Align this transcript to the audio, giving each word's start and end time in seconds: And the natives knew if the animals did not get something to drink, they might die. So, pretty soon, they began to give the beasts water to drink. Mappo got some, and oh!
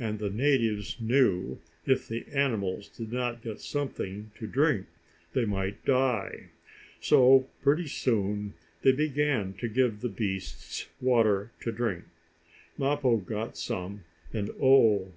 And 0.00 0.18
the 0.18 0.28
natives 0.28 0.96
knew 1.00 1.60
if 1.86 2.08
the 2.08 2.26
animals 2.32 2.88
did 2.88 3.12
not 3.12 3.42
get 3.44 3.60
something 3.60 4.32
to 4.36 4.48
drink, 4.48 4.86
they 5.34 5.44
might 5.44 5.84
die. 5.84 6.48
So, 7.00 7.46
pretty 7.62 7.86
soon, 7.86 8.54
they 8.82 8.90
began 8.90 9.52
to 9.60 9.68
give 9.68 10.00
the 10.00 10.08
beasts 10.08 10.88
water 11.00 11.52
to 11.60 11.70
drink. 11.70 12.06
Mappo 12.76 13.18
got 13.18 13.56
some, 13.56 14.02
and 14.32 14.50
oh! 14.60 15.12